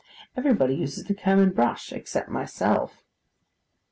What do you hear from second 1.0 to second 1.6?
the comb and